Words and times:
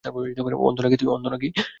অন্ধ 0.61 0.77
নাকি 0.83 0.97
তুই? 0.97 1.07